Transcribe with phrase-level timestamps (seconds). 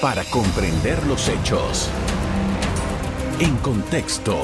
[0.00, 1.90] para comprender los hechos.
[3.40, 4.36] En contexto.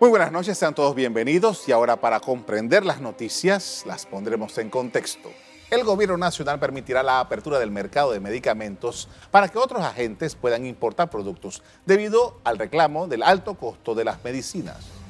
[0.00, 4.68] Muy buenas noches, sean todos bienvenidos y ahora para comprender las noticias las pondremos en
[4.68, 5.30] contexto.
[5.70, 10.66] El gobierno nacional permitirá la apertura del mercado de medicamentos para que otros agentes puedan
[10.66, 15.01] importar productos debido al reclamo del alto costo de las medicinas.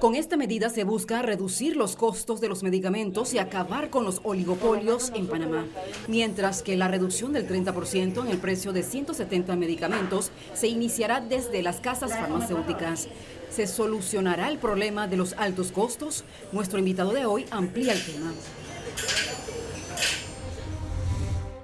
[0.00, 4.20] Con esta medida se busca reducir los costos de los medicamentos y acabar con los
[4.22, 5.66] oligopolios en Panamá,
[6.06, 11.62] mientras que la reducción del 30% en el precio de 170 medicamentos se iniciará desde
[11.62, 13.08] las casas farmacéuticas.
[13.50, 16.22] ¿Se solucionará el problema de los altos costos?
[16.52, 18.32] Nuestro invitado de hoy amplía el tema.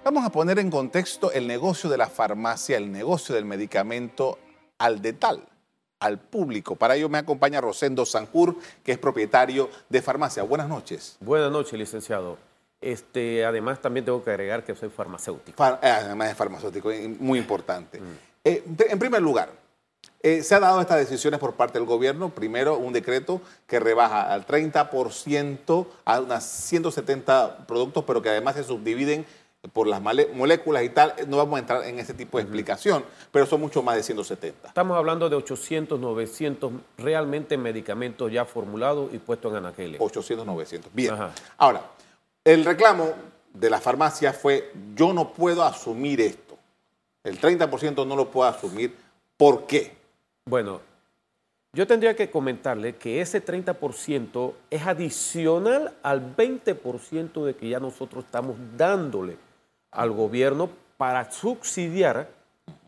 [0.05, 4.41] Vamos a poner en contexto el negocio de la farmacia, el negocio del medicamento
[4.79, 5.54] al detal
[6.01, 6.77] al público.
[6.77, 10.43] Para ello me acompaña Rosendo Sanjur, que es propietario de farmacia.
[10.43, 11.16] Buenas noches.
[11.21, 12.37] Buenas noches, licenciado.
[12.80, 15.65] Este, además, también tengo que agregar que soy farmacéutico.
[15.65, 18.01] Eh, además es farmacéutico, muy importante.
[18.01, 18.05] Mm.
[18.45, 19.49] Eh, en primer lugar,
[20.23, 22.30] eh, se ha dado estas decisiones por parte del gobierno.
[22.30, 28.65] Primero, un decreto que rebaja al 30% a unas 170 productos, pero que además se
[28.65, 29.27] subdividen
[29.73, 33.46] por las moléculas y tal, no vamos a entrar en ese tipo de explicación, pero
[33.46, 34.68] son mucho más de 170.
[34.68, 40.01] Estamos hablando de 800, 900 realmente medicamentos ya formulados y puestos en anaqueles.
[40.01, 40.93] 800, 900.
[40.95, 41.15] Bien.
[41.56, 41.82] Ahora,
[42.45, 43.12] el reclamo
[43.52, 46.59] de la farmacia fue, yo no puedo asumir esto.
[47.23, 48.95] El 30% no lo puedo asumir.
[49.37, 49.96] ¿Por qué?
[50.45, 50.80] Bueno,
[51.73, 58.24] yo tendría que comentarle que ese 30% es adicional al 20% de que ya nosotros
[58.24, 59.38] estamos dándole
[59.95, 62.28] al gobierno para subsidiar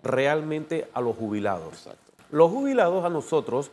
[0.02, 1.88] realmente a los jubilados.
[2.30, 3.70] Los jubilados a nosotros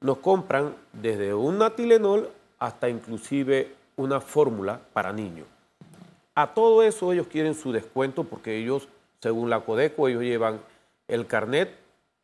[0.00, 5.46] nos compran desde un Tilenol hasta inclusive una fórmula para niños.
[6.34, 8.88] A todo eso ellos quieren su descuento porque ellos,
[9.20, 10.60] según la Codeco, ellos llevan
[11.08, 11.70] el carnet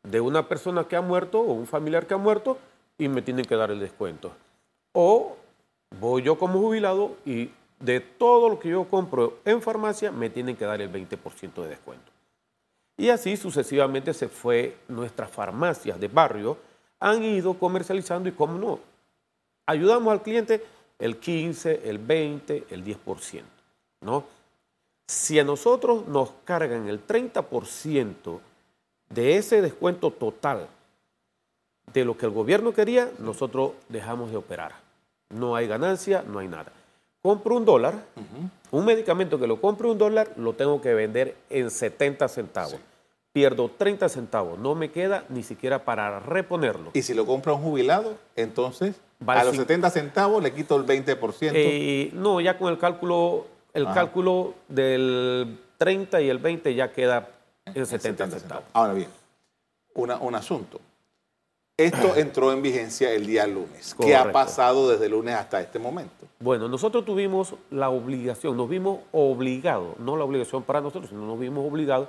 [0.02, 2.59] de una persona que ha muerto o un familiar que ha muerto
[2.97, 4.32] y me tienen que dar el descuento.
[4.92, 5.36] O
[6.00, 7.50] voy yo como jubilado y
[7.81, 11.69] de todo lo que yo compro en farmacia, me tienen que dar el 20% de
[11.69, 12.12] descuento.
[12.97, 16.56] Y así sucesivamente se fue, nuestras farmacias de barrio
[16.98, 18.81] han ido comercializando y como no,
[19.66, 20.65] ayudamos al cliente
[20.98, 23.42] el 15, el 20, el 10%,
[24.00, 24.25] ¿no?
[25.06, 28.41] Si a nosotros nos cargan el 30%
[29.10, 30.69] de ese descuento total
[31.92, 34.72] de lo que el gobierno quería, nosotros dejamos de operar.
[35.28, 36.72] No hay ganancia, no hay nada
[37.26, 37.94] compro un dólar,
[38.70, 42.76] un medicamento que lo compro un dólar, lo tengo que vender en 70 centavos.
[43.32, 46.91] Pierdo 30 centavos, no me queda ni siquiera para reponerlo.
[46.94, 48.94] Y si lo compra un jubilado, entonces
[49.26, 51.50] a los 70 centavos le quito el 20%.
[51.53, 57.28] Eh, no, ya con el cálculo, el cálculo del 30 y el 20 ya queda
[57.66, 58.65] en 70, centavos.
[58.72, 59.09] Ahora bien,
[59.97, 60.81] un asunto.
[61.78, 63.94] Esto entró en vigencia el día lunes.
[64.00, 66.26] ¿Qué ha pasado desde el lunes hasta este momento?
[66.41, 71.38] Bueno, nosotros tuvimos la obligación, nos vimos obligados, no la obligación para nosotros, sino nos
[71.38, 72.09] vimos obligados,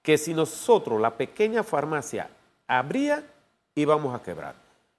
[0.00, 2.30] que si nosotros, la pequeña farmacia,
[2.68, 3.24] abría,
[3.74, 4.54] íbamos a quebrar.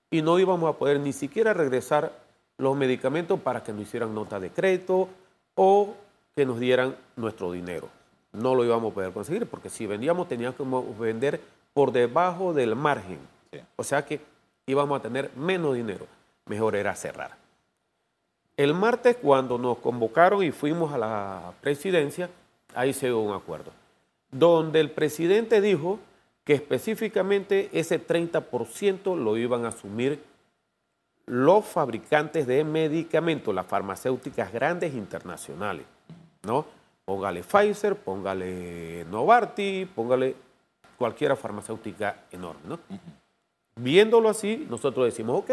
[0.10, 2.12] Y no íbamos a poder ni siquiera regresar
[2.58, 5.08] los medicamentos para que nos hicieran nota de crédito
[5.56, 5.96] o
[6.36, 7.88] que nos dieran nuestro dinero.
[8.34, 10.66] No lo íbamos a poder conseguir porque si vendíamos teníamos que
[11.02, 11.40] vender
[11.74, 13.20] por debajo del margen
[13.76, 14.22] o sea que
[14.66, 16.08] íbamos a tener menos dinero.
[16.46, 17.38] Mejor era cerrar.
[18.58, 22.30] El martes, cuando nos convocaron y fuimos a la presidencia,
[22.76, 23.72] ahí se dio un acuerdo,
[24.30, 26.00] donde el presidente dijo
[26.44, 30.22] que específicamente ese 30% lo iban a asumir
[31.26, 35.86] los fabricantes de medicamentos, las farmacéuticas grandes internacionales,
[36.44, 36.66] ¿no?
[37.06, 40.36] Póngale Pfizer, póngale Novartis, póngale
[40.98, 42.80] cualquiera farmacéutica enorme, ¿no?
[43.76, 45.52] Viéndolo así, nosotros decimos, ok,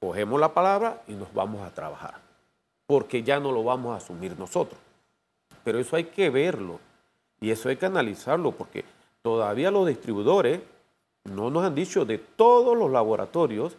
[0.00, 2.20] cogemos la palabra y nos vamos a trabajar,
[2.86, 4.80] porque ya no lo vamos a asumir nosotros.
[5.64, 6.80] Pero eso hay que verlo
[7.40, 8.84] y eso hay que analizarlo, porque
[9.22, 10.60] todavía los distribuidores
[11.24, 13.76] no nos han dicho de todos los laboratorios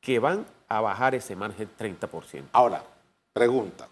[0.00, 2.44] que van a bajar ese margen 30%.
[2.52, 2.82] Ahora,
[3.32, 3.88] pregunta.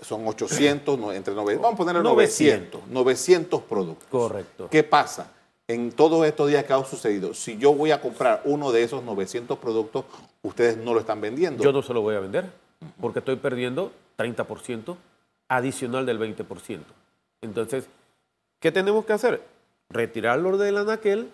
[0.00, 4.08] Son 800, entre 900, vamos a poner 900, 900 productos.
[4.08, 4.68] Correcto.
[4.70, 5.32] ¿Qué pasa?
[5.68, 9.04] En todos estos días que ha sucedido, si yo voy a comprar uno de esos
[9.04, 10.06] 900 productos,
[10.42, 11.62] ustedes no lo están vendiendo.
[11.62, 12.50] Yo no se lo voy a vender
[13.00, 14.96] porque estoy perdiendo 30%
[15.48, 16.80] adicional del 20%.
[17.42, 17.86] Entonces,
[18.60, 19.42] ¿qué tenemos que hacer?
[19.90, 21.30] Retirarlo del anaquel,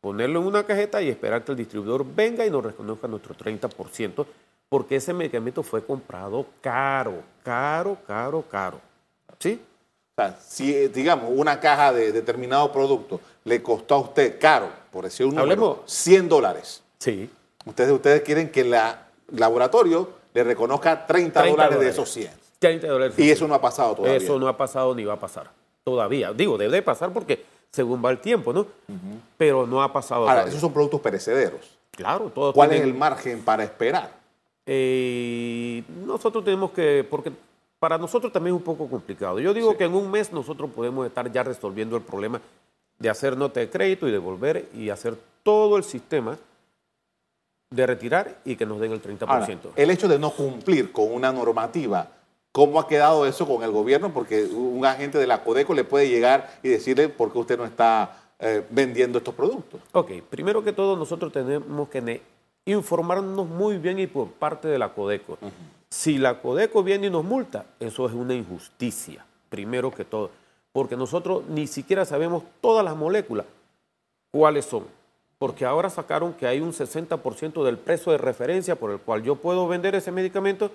[0.00, 4.26] ponerlo en una cajeta y esperar que el distribuidor venga y nos reconozca nuestro 30%,
[4.70, 8.80] porque ese medicamento fue comprado caro, caro, caro, caro.
[9.38, 9.60] ¿Sí?
[10.20, 15.04] O sea, si, digamos, una caja de determinado producto le costó a usted caro, por
[15.04, 16.82] decir un número, Hablemos- 100 dólares.
[16.98, 17.30] Sí.
[17.64, 18.74] Ustedes, ustedes quieren que el
[19.32, 22.30] laboratorio le reconozca 30, 30 dólares, de esos 100.
[22.58, 23.18] 30 dólares.
[23.18, 24.16] Y eso no ha pasado todavía.
[24.16, 25.50] Eso no ha pasado ni va a pasar.
[25.84, 26.32] Todavía.
[26.32, 28.66] Digo, debe de pasar porque según va el tiempo, ¿no?
[29.38, 30.50] Pero no ha pasado Ahora, todavía.
[30.50, 31.60] esos son productos perecederos.
[31.92, 34.10] Claro, todo ¿Cuál es el margen para esperar?
[34.66, 37.32] Eh, nosotros tenemos que, porque
[37.80, 39.40] para nosotros también es un poco complicado.
[39.40, 39.78] Yo digo Sí.
[39.78, 42.40] que en un mes nosotros podemos estar ya resolviendo el problema
[42.98, 46.38] de hacer nota de crédito y devolver y hacer todo el sistema
[47.70, 49.70] de retirar y que nos den el 30%.
[49.70, 52.08] Ahora, el hecho de no cumplir con una normativa,
[52.52, 54.12] ¿cómo ha quedado eso con el gobierno?
[54.12, 57.64] Porque un agente de la Codeco le puede llegar y decirle por qué usted no
[57.64, 59.80] está eh, vendiendo estos productos.
[59.92, 62.20] Ok, primero que todo nosotros tenemos que
[62.66, 65.38] informarnos muy bien y por parte de la Codeco.
[65.90, 70.30] Si la Codeco viene y nos multa, eso es una injusticia, primero que todo,
[70.72, 73.46] porque nosotros ni siquiera sabemos todas las moléculas,
[74.30, 74.84] cuáles son,
[75.38, 79.34] porque ahora sacaron que hay un 60% del precio de referencia por el cual yo
[79.34, 80.70] puedo vender ese medicamento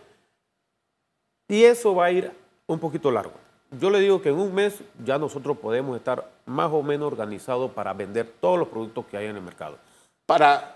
[1.48, 2.32] y eso va a ir
[2.68, 3.34] un poquito largo.
[3.80, 7.72] Yo le digo que en un mes ya nosotros podemos estar más o menos organizados
[7.72, 9.78] para vender todos los productos que hay en el mercado.
[10.26, 10.76] Para,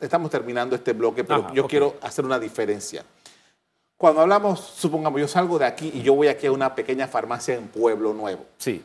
[0.00, 3.04] estamos terminando este bloque, pero Ajá, yo quiero hacer una diferencia.
[3.98, 7.56] Cuando hablamos, supongamos, yo salgo de aquí y yo voy aquí a una pequeña farmacia
[7.56, 8.46] en Pueblo Nuevo.
[8.56, 8.82] Sí.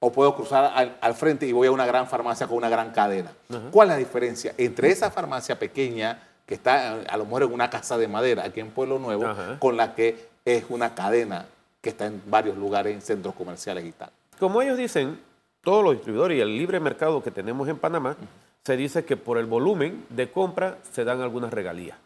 [0.00, 2.90] o puedo cruzar al, al frente y voy a una gran farmacia con una gran
[2.90, 3.32] cadena.
[3.70, 7.70] ¿Cuál es la diferencia entre esa farmacia pequeña que está a lo mejor en una
[7.70, 9.58] casa de madera aquí en Pueblo Nuevo Ajá.
[9.58, 11.46] con la que es una cadena
[11.80, 14.10] que está en varios lugares, en centros comerciales y tal?
[14.38, 15.18] Como ellos dicen,
[15.62, 18.16] todos los distribuidores y el libre mercado que tenemos en Panamá,
[18.62, 21.96] se dice que por el volumen de compra se dan algunas regalías.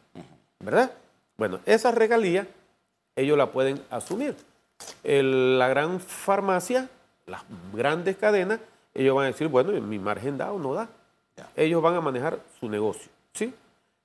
[0.60, 0.90] ¿Verdad?
[1.38, 2.46] Bueno, esas regalías
[3.16, 4.36] ellos la pueden asumir.
[5.02, 6.88] El- la gran farmacia,
[7.26, 7.42] las
[7.72, 8.60] grandes cadenas,
[8.94, 10.88] ellos van a decir, bueno, mi margen da o no da.
[11.56, 13.54] Ellos van a manejar su negocio, ¿sí?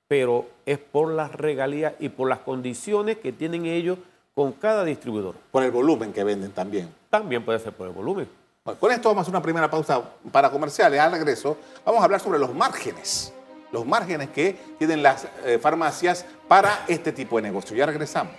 [0.07, 3.97] Pero es por las regalías y por las condiciones que tienen ellos
[4.35, 5.35] con cada distribuidor.
[5.51, 6.93] Por el volumen que venden también.
[7.09, 8.27] También puede ser por el volumen.
[8.63, 10.01] Bueno, con esto vamos a hacer una primera pausa
[10.31, 10.99] para comerciales.
[10.99, 13.33] Al regreso vamos a hablar sobre los márgenes.
[13.73, 17.75] Los márgenes que tienen las eh, farmacias para este tipo de negocio.
[17.75, 18.33] Ya regresamos.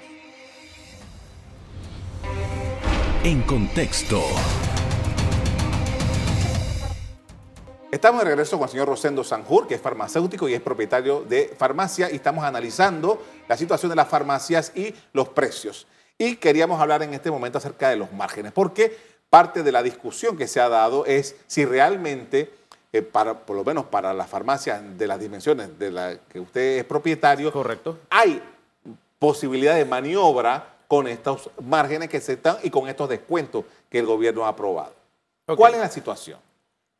[3.24, 4.22] En contexto.
[7.90, 11.52] Estamos de regreso con el señor Rosendo Sanjur, que es farmacéutico y es propietario de
[11.58, 15.88] farmacia, y estamos analizando la situación de las farmacias y los precios.
[16.16, 18.96] Y queríamos hablar en este momento acerca de los márgenes, porque
[19.30, 22.52] parte de la discusión que se ha dado es si realmente,
[22.94, 26.78] eh, para, por lo menos para las farmacias de las dimensiones de la que usted
[26.78, 27.98] es propietario, Correcto.
[28.08, 28.40] hay
[29.18, 34.06] posibilidad de maniobra con estos márgenes que se están y con estos descuentos que el
[34.06, 34.94] gobierno ha aprobado.
[35.56, 36.38] ¿Cuál es la situación?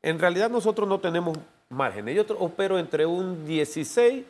[0.02, 1.38] En realidad nosotros no tenemos
[1.68, 2.08] margen.
[2.08, 4.24] Yo opero entre un 16,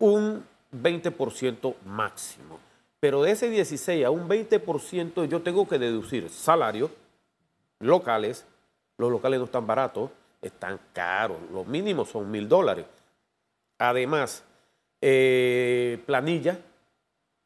[0.00, 2.58] un 20% máximo.
[2.98, 6.90] Pero de ese 16 a un 20% yo tengo que deducir salarios
[7.78, 8.44] locales.
[8.96, 10.10] Los locales no están baratos,
[10.42, 11.38] están caros.
[11.52, 12.86] Los mínimos son mil dólares.
[13.78, 14.44] Además,
[15.00, 16.58] eh, planilla,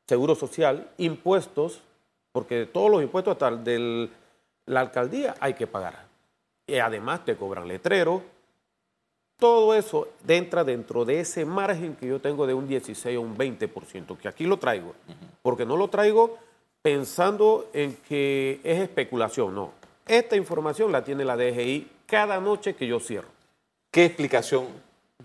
[0.06, 1.82] seguro social, impuestos,
[2.32, 4.08] porque todos los impuestos hasta de
[4.66, 6.06] la alcaldía hay que pagar.
[6.66, 8.22] Y además te cobran letrero.
[9.38, 13.36] Todo eso entra dentro de ese margen que yo tengo de un 16 o un
[13.36, 14.94] 20%, que aquí lo traigo.
[15.42, 16.38] Porque no lo traigo
[16.80, 19.72] pensando en que es especulación, no.
[20.06, 23.28] Esta información la tiene la DGI cada noche que yo cierro.
[23.90, 24.66] ¿Qué explicación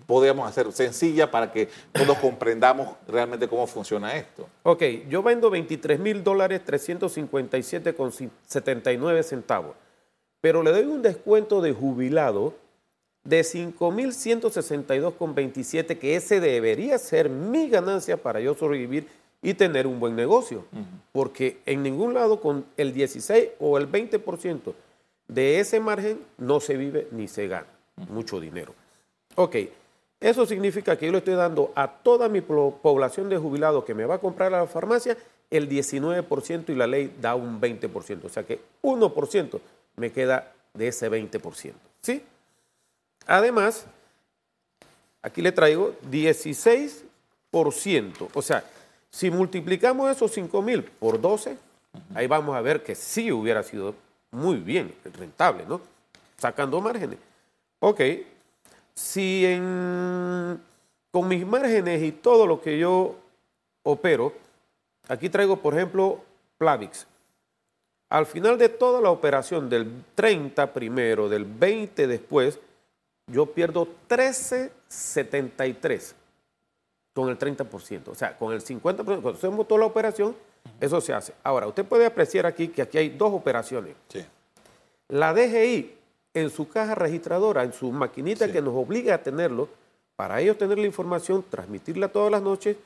[0.05, 4.47] podríamos hacer sencilla para que todos comprendamos realmente cómo funciona esto?
[4.63, 9.75] Ok, yo vendo 23 mil dólares 357 con 79 centavos,
[10.39, 12.53] pero le doy un descuento de jubilado
[13.25, 19.09] de 5.162,27, que ese debería ser mi ganancia para yo sobrevivir
[19.41, 20.63] y tener un buen negocio.
[21.11, 24.73] Porque en ningún lado con el 16 o el 20%
[25.27, 27.67] de ese margen no se vive ni se gana
[28.09, 28.73] mucho dinero.
[29.35, 29.55] Ok,
[30.19, 33.93] eso significa que yo le estoy dando a toda mi po- población de jubilados que
[33.93, 35.17] me va a comprar a la farmacia
[35.49, 38.25] el 19% y la ley da un 20%.
[38.25, 39.59] O sea que 1%
[39.95, 41.73] me queda de ese 20%.
[42.01, 42.21] ¿Sí?
[43.25, 43.85] Además,
[45.21, 47.03] aquí le traigo 16%.
[48.33, 48.63] O sea,
[49.09, 51.57] si multiplicamos esos 5 mil por 12,
[52.13, 53.95] ahí vamos a ver que sí hubiera sido
[54.31, 55.81] muy bien, rentable, ¿no?
[56.37, 57.19] Sacando márgenes.
[57.79, 58.01] Ok,
[58.93, 60.61] si en,
[61.11, 63.15] con mis márgenes y todo lo que yo
[63.83, 64.33] opero,
[65.07, 66.23] aquí traigo, por ejemplo,
[66.57, 67.05] Plavix.
[68.09, 72.59] Al final de toda la operación, del 30 primero, del 20 después,
[73.27, 76.13] yo pierdo 13.73
[77.13, 78.07] con el 30%.
[78.07, 80.33] O sea, con el 50%, cuando hacemos toda la operación,
[80.79, 81.33] eso se hace.
[81.43, 83.95] Ahora, usted puede apreciar aquí que aquí hay dos operaciones.
[84.09, 84.25] Sí.
[85.09, 85.95] La DGI,
[86.33, 88.51] en su caja registradora, en su maquinita Sí.
[88.51, 89.69] que nos obliga a tenerlo,
[90.15, 92.77] para ellos tener la información, transmitirla todas las noches,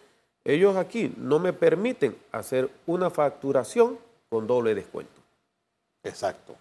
[0.43, 3.97] ellos aquí no me permiten hacer una facturación
[4.29, 5.21] con doble descuento.
[6.03, 6.55] Exacto.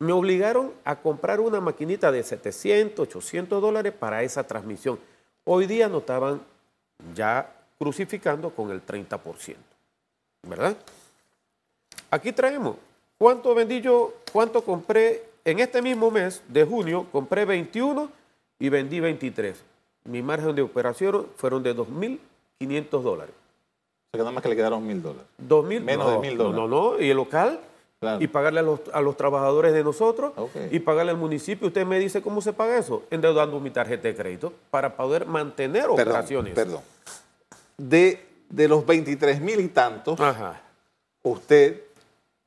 [0.00, 4.98] Me obligaron a comprar una maquinita de 700, 800 dólares para esa transmisión.
[5.44, 6.42] Hoy día nos estaban
[7.14, 9.56] ya crucificando con el 30%.
[10.48, 10.76] ¿Verdad?
[12.10, 12.76] Aquí traemos.
[13.18, 14.14] ¿Cuánto vendí yo?
[14.32, 15.24] ¿Cuánto compré?
[15.44, 18.10] En este mismo mes de junio compré 21
[18.58, 19.62] y vendí 23.
[20.04, 23.34] Mi margen de operación fueron de 2.500 dólares.
[23.34, 25.26] O sea que nada más que le quedaron mil dólares.
[25.46, 26.56] 2.000 Menos no, de mil dólares.
[26.60, 27.00] No, no, no.
[27.00, 27.60] ¿Y el local?
[28.00, 28.22] Claro.
[28.22, 30.32] Y pagarle a los, a los trabajadores de nosotros
[30.70, 31.68] y pagarle al municipio.
[31.68, 35.82] Usted me dice cómo se paga eso, endeudando mi tarjeta de crédito para poder mantener
[35.82, 36.54] Perdón, operaciones.
[36.54, 36.80] perdón.
[37.78, 38.20] De,
[38.54, 40.60] de los 23 mil y tantos, Ajá.
[41.22, 41.80] usted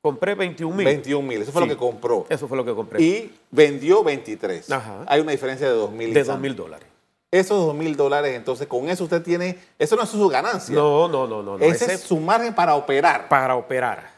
[0.00, 0.84] Compré 21 mil.
[0.86, 1.42] 21 mil.
[1.42, 1.68] Eso fue Sí.
[1.68, 2.24] lo que compró.
[2.28, 3.02] Eso fue lo que compré.
[3.02, 4.70] Y vendió 23.
[4.70, 5.04] Ajá.
[5.06, 6.14] Hay una diferencia de 2 mil.
[6.14, 6.86] de 2 mil dólares.
[7.32, 10.74] Esos 2 mil dólares, entonces con eso usted tiene, eso no es su ganancia.
[10.74, 11.58] No, no, no, no.
[11.58, 11.64] no.
[11.64, 13.28] Ese Ese es su margen para operar.
[13.28, 14.08] para operar.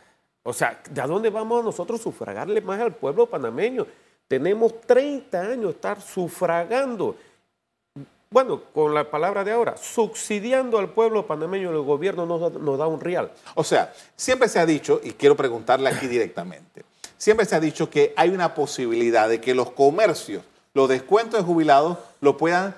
[0.43, 3.87] O sea, ¿de dónde vamos nosotros sufragarle más al pueblo panameño?
[4.29, 7.17] Tenemos 30 años de estar sufragando,
[8.33, 12.79] bueno, con la palabra de ahora, subsidiando al pueblo panameño, el gobierno nos, da- nos
[12.79, 13.33] da un real.
[13.57, 16.85] O sea, siempre se ha dicho, y quiero preguntarle aquí directamente,
[17.19, 20.45] siempre se ha dicho que hay una posibilidad de que los comercios,
[20.75, 22.73] los descuentos de jubilados, lo puedan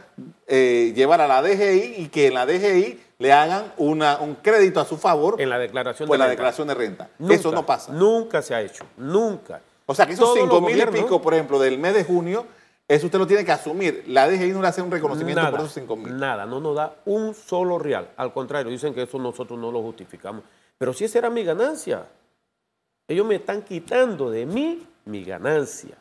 [0.47, 4.80] eh, llevar a la DGI y que en la DGI le hagan una- un crédito
[4.80, 6.30] a su favor En la declaración por de la renta.
[6.32, 7.11] declaración de renta.
[7.18, 7.92] Nunca, Eso no pasa.
[7.92, 9.61] Nunca se ha hecho, nunca.
[9.85, 12.04] O sea, que esos Todos los 5 mil y pico, por ejemplo, del mes de
[12.04, 12.47] junio,
[12.89, 14.05] eso usted lo tiene que asumir.
[14.09, 16.17] La DGI no le hace un reconocimiento nada, por esos 5 mil.
[16.17, 18.11] Nada, no nos da un solo real.
[18.17, 20.45] Al contrario, dicen que eso nosotros no lo justificamos.
[20.79, 22.07] Pero si esa era mi ganancia,
[23.09, 25.97] ellos me están quitando de mí mi ganancia.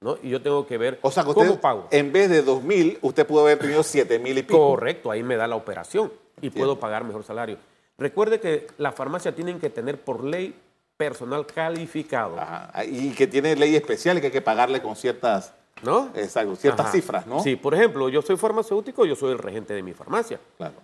[0.00, 0.18] ¿no?
[0.22, 1.88] Y yo tengo que ver O sea, que cómo usted, pago.
[1.90, 4.58] en vez de 2 mil, usted pudo haber tenido 7 mil y pico.
[4.58, 6.12] Correcto, ahí me da la operación
[6.42, 7.58] y puedo pagar mejor salario.
[7.96, 10.54] Recuerde que la farmacia tienen que tener por ley
[10.96, 15.52] personal calificado, Ajá, Y que tiene ley especial y que hay que pagarle con ciertas,
[15.82, 16.10] ¿no?
[16.14, 16.92] exacto, ciertas Ajá.
[16.92, 17.42] cifras, ¿no?
[17.42, 20.74] Sí, por ejemplo, yo soy farmacéutico, yo soy el regente de mi farmacia, Claro,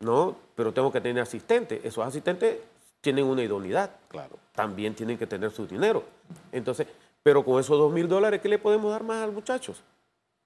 [0.00, 0.36] ¿no?
[0.54, 1.80] Pero tengo que tener asistente.
[1.84, 2.58] Esos asistentes
[3.00, 3.90] tienen una idoneidad.
[4.08, 4.36] claro.
[4.54, 6.02] también tienen que tener su dinero.
[6.52, 6.86] Entonces,
[7.22, 9.82] pero con esos dos mil dólares, ¿qué le podemos dar más a los muchachos?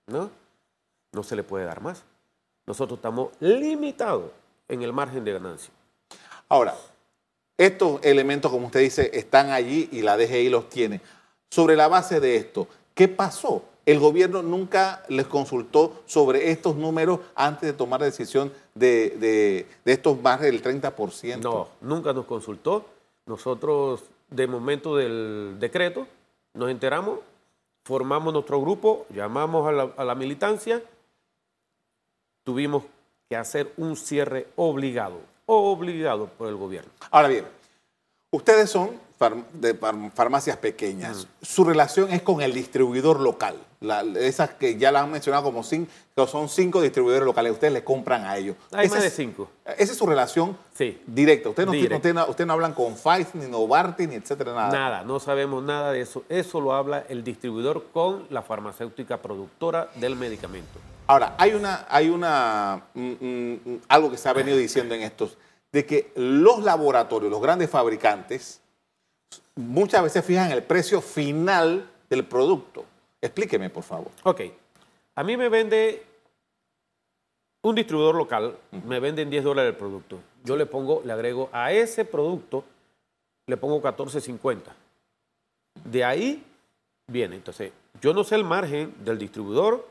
[0.07, 0.31] ¿No?
[1.13, 2.03] No se le puede dar más.
[2.67, 4.31] Nosotros estamos limitados
[4.69, 5.73] en el margen de ganancia.
[6.49, 6.75] Ahora,
[7.57, 11.01] estos elementos, como usted dice, están allí y la DGI los tiene.
[11.51, 13.63] Sobre la base de esto, ¿qué pasó?
[13.87, 19.67] El gobierno nunca les consultó sobre estos números antes de tomar la decisión de, de-
[19.85, 21.39] de estos más del 30%.
[21.41, 22.87] No, nunca nos consultó.
[23.27, 26.07] Nosotros, de momento del decreto,
[26.55, 27.19] nos enteramos,
[27.85, 30.83] formamos nuestro grupo, llamamos a la, a la militancia,
[32.43, 32.85] tuvimos
[33.29, 36.91] que hacer un cierre obligado, obligado por el gobierno.
[37.11, 37.45] Ahora bien,
[38.31, 38.91] ustedes son
[39.53, 41.27] de far- farmacias pequeñas.
[41.43, 43.57] Su relación es con el distribuidor local.
[43.81, 45.91] La- esas que ya la han mencionado como cinco,
[46.27, 47.53] son cinco distribuidores locales.
[47.53, 48.57] Ustedes le compran a ellos.
[48.73, 49.51] Hay Esa más de es- cinco.
[49.79, 51.01] Esa es su relación Sí.
[51.07, 51.51] directa.
[51.51, 51.97] Ustedes no, Directa.
[51.97, 54.71] usted no, usted no hablan con Pfizer, ni Novartis, ni etcétera, nada.
[54.73, 56.25] Nada, no sabemos nada de eso.
[56.29, 60.79] Eso lo habla el distribuidor con la farmacéutica productora del medicamento.
[61.07, 65.03] Ahora, hay una, hay una mm, mm, mm, algo que se ha venido diciendo en
[65.03, 65.37] estos,
[65.71, 68.61] de que los laboratorios, los grandes fabricantes,
[69.57, 72.85] muchas veces fijan el precio final del producto.
[73.21, 74.11] Explíqueme, por favor.
[74.25, 74.43] Ok,
[75.15, 76.03] a mí me vende
[77.63, 78.57] un distribuidor local,
[78.87, 80.19] me venden 10 dólares el producto.
[80.45, 82.65] Yo le pongo, le agrego a ese producto,
[83.47, 84.61] le pongo 14.50.
[85.85, 86.45] De ahí
[87.07, 87.37] viene.
[87.37, 89.89] Entonces, yo no sé el margen del distribuidor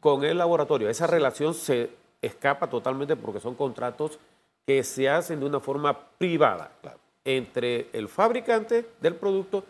[0.00, 0.88] con el laboratorio.
[0.88, 1.90] Esa relación se
[2.22, 4.18] escapa totalmente porque son contratos
[4.66, 6.99] que se hacen de una forma privada Claro.
[7.24, 9.64] Entre el fabricante del producto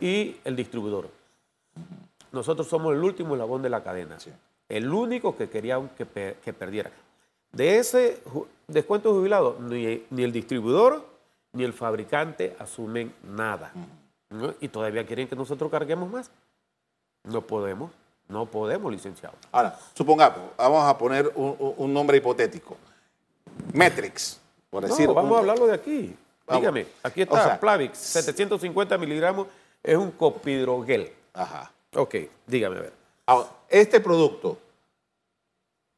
[0.00, 1.08] y el distribuidor.
[2.32, 4.18] Nosotros somos el último eslabón de la cadena.
[4.18, 4.30] Sí.
[4.68, 6.90] El único que querían que, pe- que perdiera.
[7.52, 8.20] De ese
[8.66, 11.06] descuento jubilado, ni, ni el distribuidor
[11.52, 13.72] ni el fabricante asumen nada.
[14.30, 14.54] ¿no?
[14.60, 16.30] Y todavía quieren que nosotros carguemos más.
[17.22, 17.92] No podemos,
[18.28, 19.36] no podemos, licenciado.
[19.52, 22.76] Ahora, supongamos, vamos a poner un, nombre hipotético.
[23.72, 26.16] Metrix, Por No, decir, vamos un- a hablarlo de aquí.
[26.48, 29.46] Dígame, aquí O está sea, Plavix, 750 miligramos,
[29.82, 31.12] es un copidrogel.
[31.32, 31.72] Ajá.
[31.94, 32.92] Ok, dígame a ver.
[33.26, 34.58] Ahora, este producto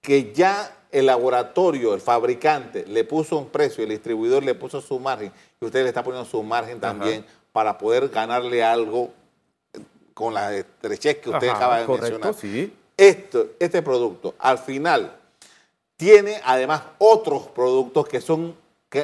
[0.01, 5.01] que ya el laboratorio, el fabricante, le puso un precio, el distribuidor le puso su
[5.01, 9.13] margen, y usted le está poniendo su margen también para poder ganarle algo
[10.15, 12.35] con la estrechez que usted Ajá, acaba de correcto, mencionar.
[12.35, 12.73] sí.
[12.97, 15.15] Esto, este producto, al final,
[15.97, 18.55] tiene además otros productos que son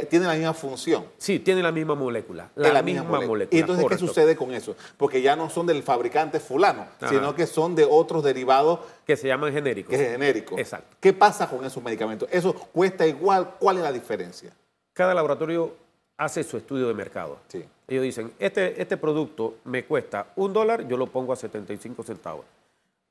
[0.00, 1.04] que tienen la misma función.
[1.18, 2.50] Sí, tiene la misma molécula.
[2.54, 3.46] La, misma, molécula.
[3.50, 4.04] Y entonces, correcto.
[4.04, 4.74] ¿qué sucede con eso?
[4.96, 7.08] Porque ya no son del fabricante fulano, Ajá.
[7.08, 9.90] sino que son de otros derivados Que se llaman genéricos.
[9.90, 10.58] que es genérico.
[10.58, 10.96] Exacto.
[11.00, 12.28] ¿Qué pasa con esos medicamentos?
[12.32, 13.54] ¿Eso cuesta igual?
[13.58, 14.52] ¿Cuál es la diferencia?
[14.92, 15.74] Cada laboratorio
[16.16, 17.38] hace su estudio de mercado.
[17.48, 17.64] Sí.
[17.88, 22.44] Ellos dicen, este, este producto me cuesta un dólar, yo lo pongo a 75 centavos.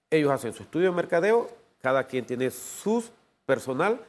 [0.09, 1.49] Ellos hacen su estudio de mercadeo,
[1.81, 3.03] cada quien tiene su
[3.45, 3.99] personal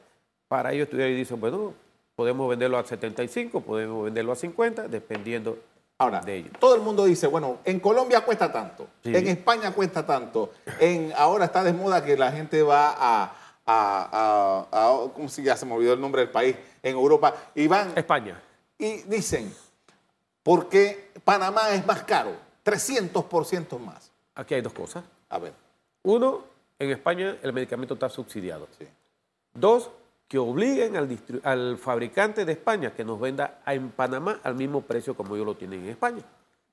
[0.49, 1.75] para ellos estudiar y dicen, bueno,
[2.23, 5.59] podemos venderlo a 75, podemos venderlo a 50, dependiendo
[5.99, 6.53] Ahora, de ellos.
[6.61, 9.13] todo el mundo dice, bueno, en Colombia cuesta tanto, Sí.
[9.17, 13.33] en España cuesta tanto, en, ahora está de moda que la gente va a, a,
[13.67, 16.55] a- a- ¿cómo se ya se me olvidó el nombre del país?
[16.81, 18.41] En Europa, y van España.
[18.79, 19.53] y dicen,
[20.45, 22.37] ¿por qué Panamá es más caro?
[22.65, 24.13] 300% más.
[24.37, 25.03] Aquí hay dos cosas.
[25.29, 25.53] A ver,
[26.05, 26.45] Uno,
[26.79, 28.69] en España el medicamento está subsidiado.
[28.79, 28.87] sí.
[29.55, 29.91] Dos,
[30.33, 30.97] que obliguen
[31.45, 35.55] al, fabricante de España que nos venda en Panamá al mismo precio como ellos lo
[35.57, 36.23] tienen en España.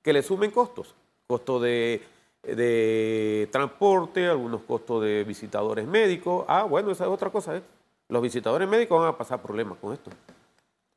[0.02, 0.96] Que le sumen costos.
[1.28, 2.02] Costo de,
[2.42, 6.46] de transporte, algunos costos de visitadores médicos.
[6.48, 7.58] Ah, bueno, esa es otra cosa.
[7.58, 7.62] ¿eh?
[8.08, 10.10] Los visitadores médicos van a pasar problemas con esto.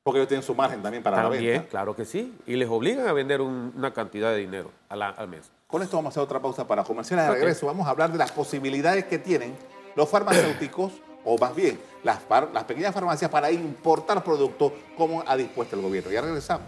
[0.05, 1.67] Porque ellos tienen su margen también para la venta.
[1.69, 2.33] claro que sí.
[2.47, 5.51] Y les obligan a vender un- una cantidad de dinero al mes.
[5.67, 7.27] Con esto vamos a hacer otra pausa para comerciales.
[7.27, 9.57] De regreso vamos a hablar de las posibilidades que tienen
[9.97, 10.93] los farmacéuticos,
[11.25, 12.21] o más bien las,
[12.53, 16.11] las pequeñas farmacias para importar productos como ha dispuesto el gobierno.
[16.11, 16.67] Ya regresamos.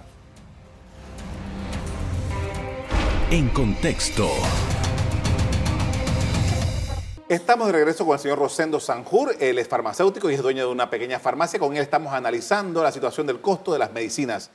[3.31, 4.29] En contexto.
[7.29, 9.35] Estamos de regreso con el señor Rosendo Sanjur.
[9.41, 11.59] Él es farmacéutico y es dueño de una pequeña farmacia.
[11.59, 14.51] Con él estamos analizando la situación del costo de las medicinas.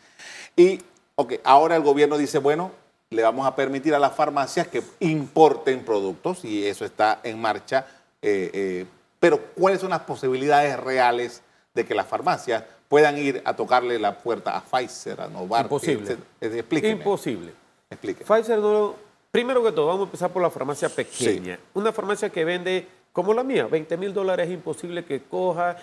[0.56, 0.80] Y,
[1.16, 2.72] ok, ahora el gobierno dice, bueno,
[3.10, 7.88] le vamos a permitir a las farmacias que importen productos y eso está en marcha.
[8.22, 8.86] eh, eh,
[9.20, 11.42] pero, ¿cuáles son las posibilidades reales
[11.74, 15.66] de que las farmacias puedan ir a tocarle la puerta a Pfizer, a Novartis?
[15.66, 16.18] Imposible.
[16.40, 16.94] Explíqueme.
[16.94, 17.54] Imposible.
[17.90, 18.26] Explíqueme.
[18.26, 18.96] Pfizer no.
[19.32, 21.60] Primero que todo, vamos a empezar por la farmacia pequeña.
[21.76, 25.78] Una farmacia que vende, como la mía, 20 mil dólares es imposible que coja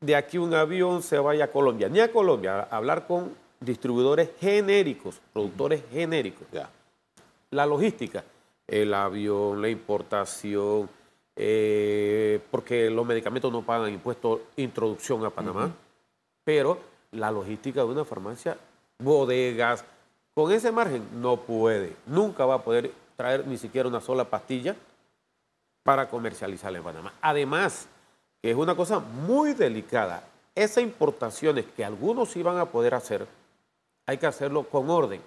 [0.00, 1.88] de aquí un avión, se vaya a Colombia.
[1.88, 6.46] Ni a Colombia, a hablar con distribuidores genéricos, productores genéricos.
[6.52, 6.68] Ya.
[7.50, 8.24] La logística,
[8.66, 10.90] el avión, la importación,
[11.36, 15.70] eh, porque los medicamentos no pagan impuestos, introducción a Panamá,
[16.44, 16.78] pero
[17.10, 18.56] la logística de una farmacia,
[18.98, 19.84] bodegas,
[20.34, 24.76] con ese margen no puede, nunca va a poder traer ni siquiera una sola pastilla
[25.82, 27.12] para comercializarla en Panamá.
[27.20, 27.88] Además,
[28.42, 33.26] que es una cosa muy delicada, esas importaciones que algunos iban a poder hacer,
[34.06, 35.20] hay que hacerlo con orden.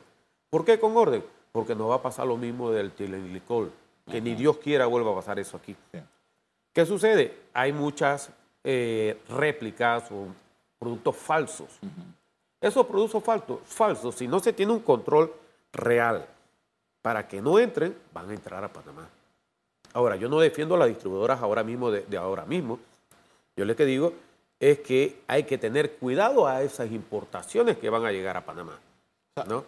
[0.49, 1.23] ¿Por qué con orden?
[1.51, 3.71] Porque no va a pasar lo mismo del tilenlicol,
[4.09, 5.75] que ni Dios quiera vuelva a pasar eso aquí.
[5.91, 5.99] Sí.
[6.73, 7.35] ¿Qué sucede?
[7.53, 8.29] Hay muchas
[8.63, 10.27] eh, réplicas o
[10.77, 11.79] productos falsos.
[12.61, 15.33] Esos productos falsos, falsos, si no se tiene un control
[15.73, 16.25] real
[17.01, 19.07] para que no entren, van a entrar a Panamá.
[19.93, 22.79] Ahora, yo no defiendo a las distribuidoras ahora mismo, de, de ahora mismo.
[23.55, 24.13] Yo lo que digo
[24.59, 28.79] es que hay que tener cuidado a esas importaciones que van a llegar a Panamá.
[29.45, 29.65] ¿no?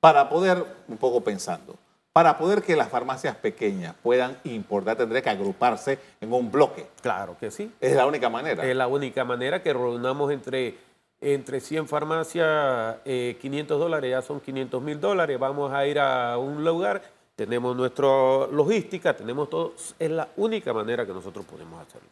[0.00, 1.76] Para poder, un poco pensando,
[2.12, 6.86] para poder que las farmacias pequeñas puedan importar, tendría que agruparse en un bloque.
[7.00, 7.72] Claro que sí.
[7.80, 8.66] Es la única manera.
[8.66, 10.76] Es la única manera que reunamos entre,
[11.20, 15.38] entre 100 farmacias, eh, 500 dólares, ya son 500 mil dólares.
[15.38, 17.00] Vamos a ir a un lugar,
[17.34, 18.06] tenemos nuestra
[18.50, 19.72] logística, tenemos todo.
[19.98, 22.08] Es la única manera que nosotros podemos hacerlo.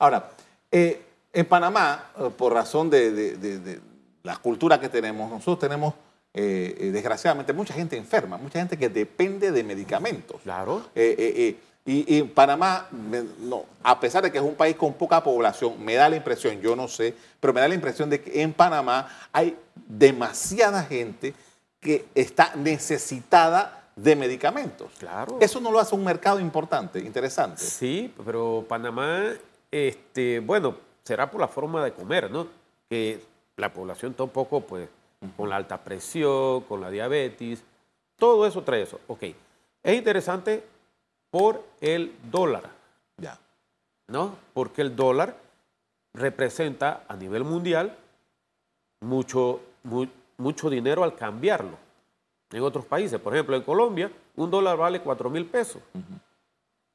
[0.00, 0.28] Ahora,
[0.72, 3.80] eh, en Panamá, eh, por razón de, de- de- de
[4.24, 5.94] la cultura que tenemos, nosotros tenemos,
[6.34, 10.40] eh, eh, desgraciadamente, mucha gente enferma, mucha gente que depende de medicamentos.
[10.42, 10.82] Claro.
[10.94, 15.22] Eh, y, y Panamá, me- no, a pesar de que es un país con poca
[15.24, 18.42] población, me da la impresión, yo no sé, pero me da la impresión de que
[18.42, 19.56] en Panamá hay
[19.88, 21.34] demasiada gente
[21.80, 24.90] que está necesitada de medicamentos.
[24.98, 25.38] Claro.
[25.40, 27.60] Eso no lo hace un mercado importante, interesante.
[27.62, 29.32] Sí, pero Panamá,
[29.70, 32.46] este, bueno, será por la forma de comer, ¿no?
[32.88, 33.20] Que
[33.56, 34.30] la población está un
[35.36, 37.62] con la alta presión, con la diabetes,
[38.16, 39.00] todo eso trae eso.
[39.06, 39.22] Ok,
[39.82, 40.64] es interesante
[41.30, 42.70] por el dólar,
[43.16, 43.38] Ya.
[44.08, 44.36] ¿no?
[44.54, 45.36] Porque el dólar
[46.14, 47.96] representa a nivel mundial
[49.00, 49.60] mucho,
[50.36, 51.78] mucho dinero al cambiarlo.
[52.50, 55.80] En otros países, por ejemplo, en Colombia, un dólar vale 4 mil pesos.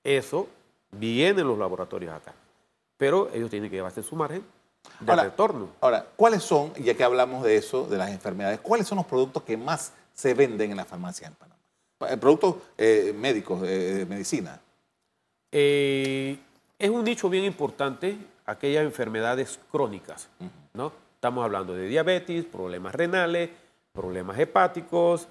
[0.04, 0.48] Eso
[0.92, 2.34] viene en los laboratorios acá.
[2.98, 4.44] Pero ellos tienen que llevarse su margen
[5.00, 5.70] de retorno.
[5.82, 9.44] Ahora, ¿cuáles son, ya que hablamos de eso, de las enfermedades, cuáles son los productos
[9.44, 11.56] que más se venden en la farmacia en Panamá?
[12.10, 14.60] Eh, productos eh, médicos, de medicina.
[15.52, 16.38] Eh,
[16.78, 20.30] es un nicho bien importante, aquellas enfermedades crónicas,
[20.74, 20.92] ¿no?
[21.16, 23.50] Estamos hablando de diabetes, problemas renales,
[23.94, 25.28] problemas hepáticos,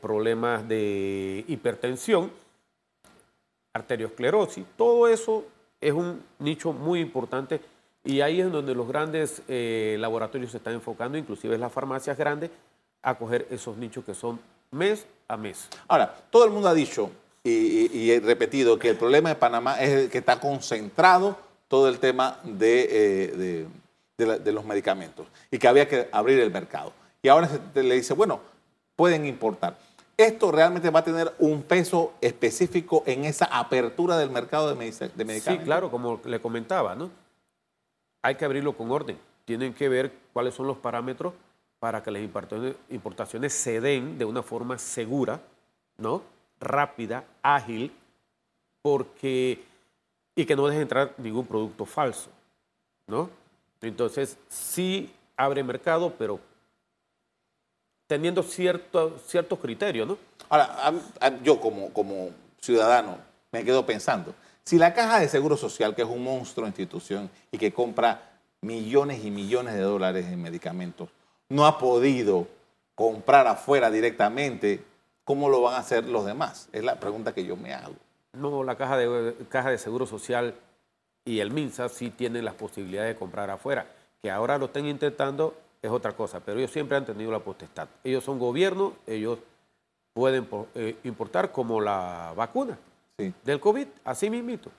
[0.00, 2.30] problemas de hipertensión,
[3.72, 5.44] arteriosclerosis, todo eso
[5.80, 7.60] es un nicho muy importante
[8.06, 12.50] y ahí es donde los grandes eh, laboratorios se están enfocando, inclusive las farmacias grandes,
[13.02, 14.40] a coger esos nichos que son
[14.70, 15.68] mes a mes.
[15.88, 17.10] Ahora, todo el mundo ha dicho
[17.42, 21.36] y, he repetido que el problema de Panamá es que está concentrado
[21.68, 23.66] todo el tema de,
[24.18, 26.92] eh, los medicamentos y que había que abrir el mercado.
[27.22, 28.40] Y ahora se le dice, bueno,
[28.94, 29.76] pueden importar.
[30.16, 35.44] ¿Esto realmente va a tener un peso específico en esa apertura del mercado de, medicamentos?
[35.44, 37.10] Sí, claro, como le comentaba, ¿no?
[38.26, 39.16] Hay que abrirlo con orden.
[39.44, 41.32] Tienen que ver cuáles son los parámetros
[41.78, 42.20] para que las
[42.90, 45.40] importaciones se den de una forma segura,
[45.96, 46.22] ¿no?
[46.58, 47.92] Rápida, ágil,
[48.82, 49.62] porque
[50.34, 52.28] y que no deje entrar ningún producto falso,
[53.06, 53.30] ¿no?
[53.80, 56.40] Entonces, sí abre mercado, pero
[58.08, 60.18] teniendo cierto, ciertos criterios, ¿no?
[60.48, 60.92] Ahora,
[61.44, 63.18] yo como, como ciudadano
[63.52, 64.34] me quedo pensando,
[64.66, 68.20] si la Caja de Seguro Social, que es un monstruo institución y que compra
[68.62, 71.08] millones y millones de dólares en medicamentos,
[71.48, 72.48] no ha podido
[72.96, 74.82] comprar afuera directamente,
[75.22, 76.68] ¿cómo lo van a hacer los demás?
[76.72, 77.94] Es la pregunta que yo me hago.
[78.32, 80.56] No, la Caja de, Caja de Seguro Social
[81.24, 83.86] y el MINSA sí tienen las posibilidades de comprar afuera,
[84.20, 87.86] que ahora lo estén intentando es otra cosa, pero ellos siempre han tenido la potestad.
[88.02, 89.38] Ellos son gobierno, ellos
[90.12, 92.76] pueden eh, importar como la vacuna
[93.18, 94.70] del COVID, así mismito.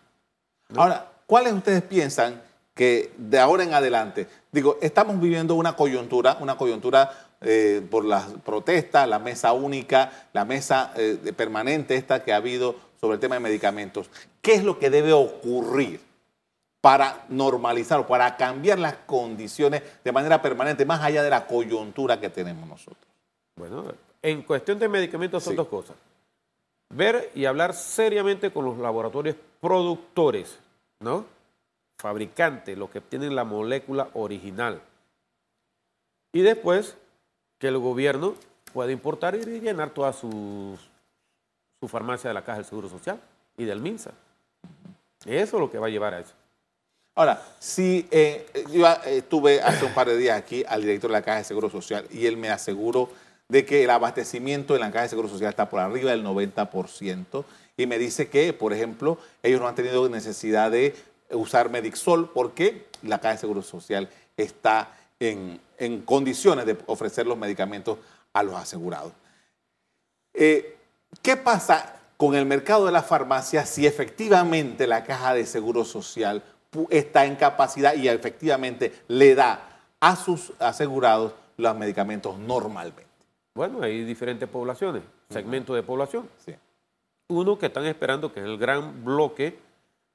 [0.75, 2.39] Ahora, ¿cuáles ustedes piensan
[2.75, 8.25] que de ahora en adelante, digo, estamos viviendo una coyuntura, una coyuntura eh, por las
[8.45, 13.35] protestas, la mesa única, la mesa eh, permanente esta que ha habido sobre el tema
[13.35, 14.11] de medicamentos.
[14.41, 15.99] ¿Qué es lo que debe ocurrir
[16.79, 22.19] para normalizar o para cambiar las condiciones de manera permanente, más allá de la coyuntura
[22.19, 23.07] que tenemos nosotros?
[23.55, 23.85] Bueno,
[24.21, 25.95] en cuestión de medicamentos son dos cosas.
[26.97, 30.57] Ver y hablar seriamente con los laboratorios productores,
[30.99, 31.25] ¿no?
[31.99, 34.81] Fabricantes, los que tienen la molécula original.
[36.33, 36.97] Y después
[37.59, 38.33] que el gobierno
[38.73, 40.75] pueda importar y llenar toda su,
[41.79, 43.21] su farmacia de la Caja del Seguro Social
[43.57, 44.11] y del MINSA.
[45.25, 46.33] Eso es lo que va a llevar a eso.
[47.13, 51.21] Ahora, si eh, yo estuve hace un par de días aquí al director de la
[51.21, 53.09] Caja de Seguro Social y él me aseguró
[53.49, 57.45] de que el abastecimiento en la Caja de Seguro Social está por arriba del 90%
[57.77, 60.95] y me dice que, por ejemplo, ellos no han tenido necesidad de
[61.31, 65.59] usar Medixol porque la Caja de Seguro Social está en,
[66.05, 67.99] condiciones de ofrecer los medicamentos
[68.33, 69.13] a los asegurados.
[70.33, 70.77] Eh,
[71.21, 76.43] ¿Qué pasa con el mercado de la farmacia si efectivamente la Caja de Seguro Social
[76.89, 83.06] está en capacidad y efectivamente le da a sus asegurados los medicamentos normalmente.
[83.57, 86.29] Bueno, hay diferentes poblaciones, segmentos de población.
[87.27, 89.57] Uno que están esperando, que es el gran bloque,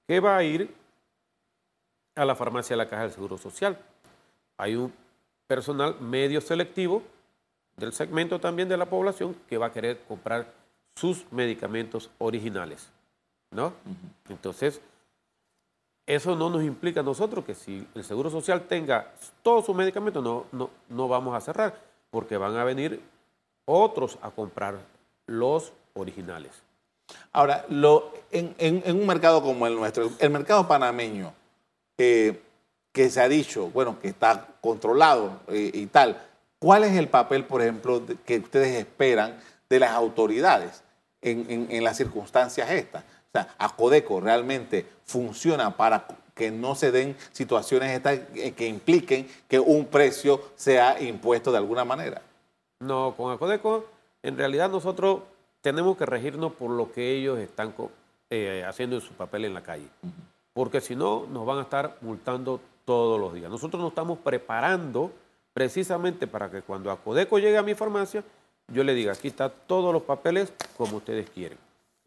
[0.07, 0.73] que va a ir
[2.15, 3.77] a la farmacia de la Caja del Seguro Social.
[4.59, 4.93] Hay un
[5.49, 7.03] personal medio selectivo
[7.77, 10.47] del segmento también de la población que va a querer comprar
[10.95, 12.91] sus medicamentos originales.
[13.51, 13.73] ¿No?
[14.29, 14.81] Entonces,
[16.07, 20.23] eso no nos implica a nosotros que si el Seguro Social tenga todos sus medicamentos,
[20.23, 21.77] no, no, no vamos a cerrar,
[22.09, 23.03] porque van a venir
[23.65, 24.79] otros a comprar
[25.27, 26.63] los originales.
[27.33, 31.33] Ahora, lo, en, un mercado como el nuestro, el mercado panameño,
[31.99, 32.41] eh,
[32.93, 36.21] que se ha dicho, bueno, que está controlado eh, y tal,
[36.59, 40.83] ¿cuál es el papel, por ejemplo, que ustedes esperan de las autoridades
[41.21, 43.03] en, en las circunstancias estas?
[43.03, 48.21] O sea, Acodeco realmente funciona para que no se den situaciones estas
[48.57, 52.23] que impliquen que un precio sea impuesto de alguna manera.
[52.83, 53.85] No, con Acodeco
[54.23, 55.23] en realidad nosotros
[55.61, 57.75] tenemos que regirnos por lo que ellos están
[58.31, 59.87] eh, haciendo en su papel en la calle.
[60.53, 63.51] Porque si no, nos van a estar multando todos los días.
[63.51, 65.11] Nosotros nos estamos preparando
[65.53, 68.23] precisamente para que cuando Acodeco llegue a mi farmacia,
[68.69, 71.59] yo le diga, aquí están todos los papeles como ustedes quieren.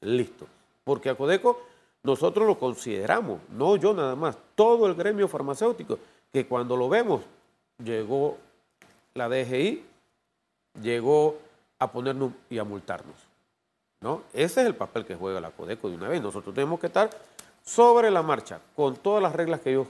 [0.01, 0.47] Listo
[0.85, 1.59] porque a Codeco
[2.03, 5.97] nosotros lo consideramos, no yo nada más, todo el gremio farmacéutico,
[6.31, 7.21] que cuando lo vemos
[7.83, 8.37] llegó
[9.15, 9.83] la DGI,
[10.81, 11.37] llegó
[11.79, 13.15] a ponernos y a multarnos.
[14.01, 14.23] ¿no?
[14.33, 16.21] Ese es el papel que juega la Codeco de una vez.
[16.21, 17.09] Nosotros tenemos que estar
[17.63, 19.87] sobre la marcha, con todas las reglas que ellos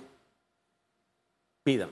[1.64, 1.90] pidan.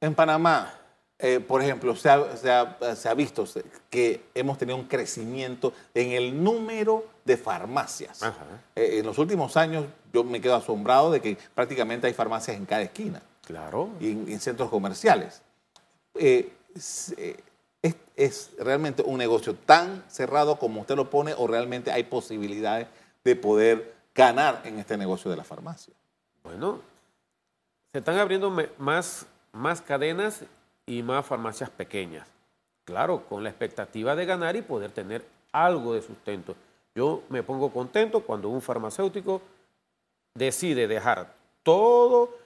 [0.00, 0.72] En Panamá,
[1.18, 3.44] eh, por ejemplo, se ha, visto
[3.88, 8.20] que hemos tenido un crecimiento en el número de farmacias.
[8.74, 12.66] Eh, en los últimos años yo me quedo asombrado de que prácticamente hay farmacias en
[12.66, 13.22] cada esquina.
[13.46, 13.90] Claro.
[14.00, 15.42] Y en, centros comerciales.
[16.14, 22.88] Eh, es, realmente un negocio tan cerrado como usted lo pone o realmente hay posibilidades
[23.24, 25.92] de poder ganar en este negocio de la farmacia?
[26.42, 26.80] Bueno,
[27.92, 30.44] se están abriendo más, más cadenas
[30.86, 32.28] y más farmacias pequeñas.
[32.84, 36.54] Claro, con la expectativa de ganar y poder tener algo de sustento.
[36.94, 39.40] Yo me pongo contento cuando un farmacéutico
[40.34, 41.32] decide dejar
[41.62, 42.36] todo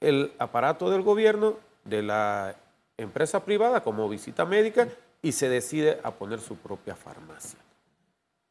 [0.00, 2.56] el aparato del gobierno, de la
[2.98, 4.88] empresa privada como visita médica
[5.22, 7.58] y se decide a poner su propia farmacia.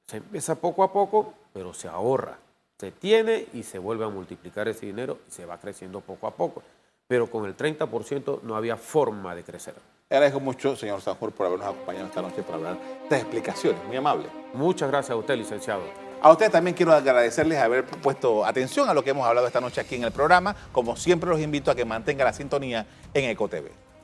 [0.08, 2.38] Se empieza poco a poco, pero se ahorra.
[2.78, 6.32] Se tiene y se vuelve a multiplicar ese dinero y se va creciendo poco a
[6.32, 6.62] poco.
[7.08, 9.76] Pero con el 30% no había forma de crecer.
[10.10, 13.84] Agradezco mucho, señor Sanjur, por habernos acompañado esta noche para hablar de estas explicaciones.
[13.86, 14.28] Muy amable.
[14.54, 15.82] Muchas gracias a usted, licenciado.
[16.22, 19.82] A usted también quiero agradecerles haber puesto atención a lo que hemos hablado esta noche
[19.82, 20.56] aquí en el programa.
[20.72, 23.85] Como siempre, los invito a que mantenga la sintonía en EcoTV.